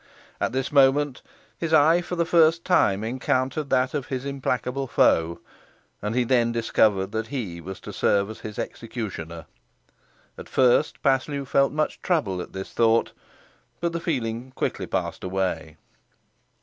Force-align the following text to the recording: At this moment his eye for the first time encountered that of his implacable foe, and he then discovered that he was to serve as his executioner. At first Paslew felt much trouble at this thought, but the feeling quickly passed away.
At 0.39 0.51
this 0.51 0.71
moment 0.71 1.21
his 1.59 1.73
eye 1.75 2.01
for 2.01 2.15
the 2.15 2.25
first 2.25 2.65
time 2.65 3.03
encountered 3.03 3.69
that 3.69 3.93
of 3.93 4.07
his 4.07 4.25
implacable 4.25 4.87
foe, 4.87 5.41
and 6.01 6.15
he 6.15 6.23
then 6.23 6.51
discovered 6.51 7.11
that 7.11 7.27
he 7.27 7.61
was 7.61 7.79
to 7.81 7.93
serve 7.93 8.27
as 8.31 8.39
his 8.39 8.57
executioner. 8.57 9.45
At 10.39 10.49
first 10.49 11.03
Paslew 11.03 11.45
felt 11.45 11.71
much 11.71 12.01
trouble 12.01 12.41
at 12.41 12.51
this 12.51 12.71
thought, 12.73 13.11
but 13.79 13.93
the 13.93 13.99
feeling 13.99 14.53
quickly 14.55 14.87
passed 14.87 15.23
away. 15.23 15.77